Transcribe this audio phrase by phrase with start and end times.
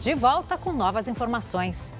[0.00, 1.92] de volta com novas informações.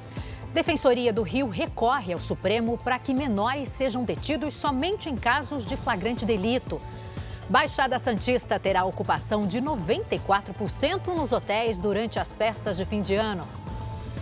[0.53, 5.77] Defensoria do Rio recorre ao Supremo para que menores sejam detidos somente em casos de
[5.77, 6.81] flagrante delito.
[7.49, 13.43] Baixada Santista terá ocupação de 94% nos hotéis durante as festas de fim de ano.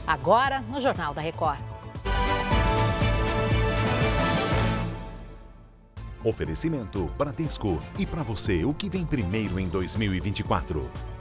[0.07, 1.61] Agora, no Jornal da Record.
[6.25, 7.81] Oferecimento Bradesco.
[7.99, 11.18] E para você, o que vem primeiro em 2024?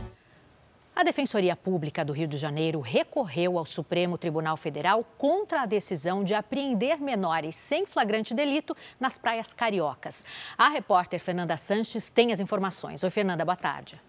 [0.97, 6.23] A Defensoria Pública do Rio de Janeiro recorreu ao Supremo Tribunal Federal contra a decisão
[6.23, 10.25] de apreender menores sem flagrante delito nas praias cariocas.
[10.57, 13.03] A repórter Fernanda Sanches tem as informações.
[13.03, 14.01] Oi, Fernanda, boa tarde.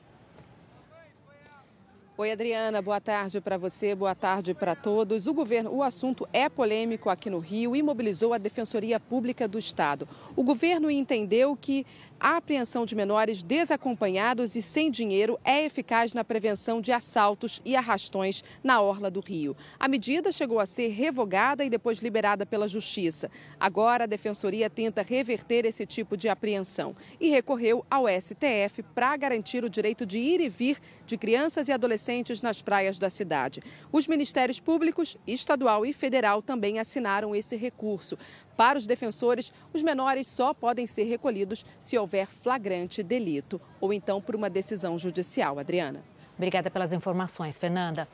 [2.21, 5.29] Oi, Adriana, boa tarde para você, boa tarde para todos.
[5.29, 9.57] O governo, o assunto é polêmico aqui no Rio e mobilizou a Defensoria Pública do
[9.57, 10.09] Estado.
[10.35, 11.87] O governo entendeu que
[12.19, 17.77] a apreensão de menores desacompanhados e sem dinheiro é eficaz na prevenção de assaltos e
[17.77, 19.57] arrastões na orla do Rio.
[19.79, 23.31] A medida chegou a ser revogada e depois liberada pela Justiça.
[23.61, 29.63] Agora, a Defensoria tenta reverter esse tipo de apreensão e recorreu ao STF para garantir
[29.63, 32.08] o direito de ir e vir de crianças e adolescentes
[32.43, 33.63] nas praias da cidade.
[33.93, 38.17] Os ministérios públicos, estadual e federal, também assinaram esse recurso.
[38.57, 44.23] Para os defensores, os menores só podem ser recolhidos se houver flagrante delito ou então
[44.23, 45.59] por uma decisão judicial.
[45.59, 46.03] Adriana.
[46.39, 48.07] Obrigada pelas informações, Fernanda.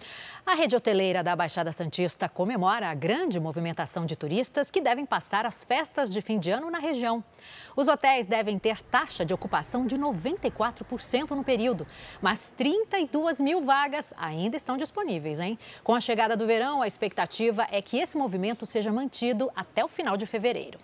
[0.47, 5.45] A rede hoteleira da Baixada Santista comemora a grande movimentação de turistas que devem passar
[5.45, 7.23] as festas de fim de ano na região.
[7.77, 11.87] Os hotéis devem ter taxa de ocupação de 94% no período,
[12.23, 15.59] mas 32 mil vagas ainda estão disponíveis, hein?
[15.83, 19.89] Com a chegada do verão, a expectativa é que esse movimento seja mantido até o
[19.89, 20.79] final de fevereiro.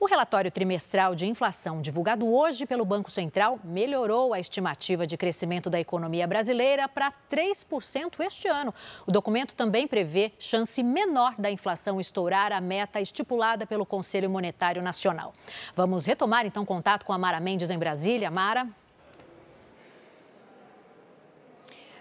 [0.00, 5.68] O relatório trimestral de inflação divulgado hoje pelo Banco Central melhorou a estimativa de crescimento
[5.68, 8.72] da economia brasileira para 3% este ano.
[9.06, 14.80] O documento também prevê chance menor da inflação estourar a meta estipulada pelo Conselho Monetário
[14.80, 15.34] Nacional.
[15.76, 18.30] Vamos retomar então contato com a Mara Mendes em Brasília.
[18.30, 18.79] Mara.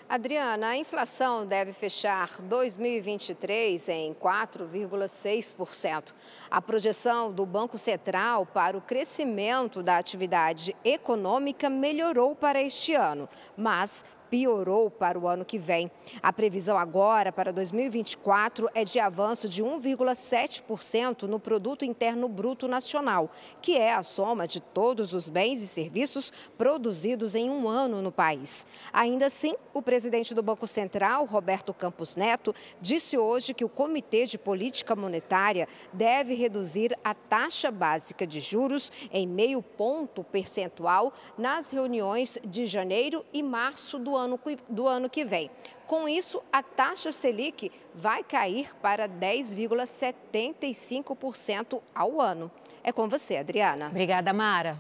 [0.10, 6.16] Adriana, a inflação deve fechar 2023 em 4,6%.
[6.50, 13.30] A projeção do Banco Central para o crescimento da atividade econômica melhorou para este ano,
[13.56, 15.92] mas piorou para o ano que vem.
[16.22, 23.32] A previsão agora para 2024 é de avanço de 1,7% no produto interno bruto nacional,
[23.62, 28.12] que é a soma de todos os bens e serviços produzidos em um ano no
[28.12, 28.66] país.
[28.94, 34.26] Ainda assim, o presidente do Banco Central, Roberto Campos Neto, disse hoje que o Comitê
[34.26, 41.72] de Política Monetária deve reduzir a taxa básica de juros em meio ponto percentual nas
[41.72, 45.50] reuniões de janeiro e março do ano, do ano que vem.
[45.88, 52.52] Com isso, a taxa Selic vai cair para 10,75% ao ano.
[52.84, 53.88] É com você, Adriana.
[53.88, 54.78] Obrigada, Mara.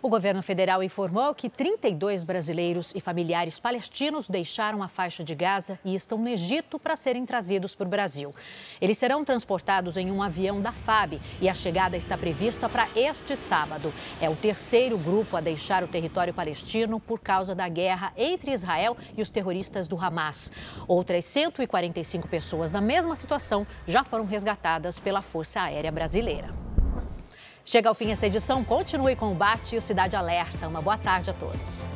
[0.00, 5.76] O governo federal informou que 32 brasileiros e familiares palestinos deixaram a faixa de Gaza
[5.84, 8.32] e estão no Egito para serem trazidos para o Brasil.
[8.80, 13.36] Eles serão transportados em um avião da FAB e a chegada está prevista para este
[13.36, 13.92] sábado.
[14.20, 18.96] É o terceiro grupo a deixar o território palestino por causa da guerra entre Israel
[19.16, 20.52] e os terroristas do Hamas.
[20.86, 26.67] Outras 145 pessoas na mesma situação já foram resgatadas pela Força Aérea Brasileira.
[27.68, 28.64] Chega ao fim essa edição.
[28.64, 30.66] Continue com o Bate e o Cidade Alerta.
[30.66, 31.82] Uma boa tarde a todos.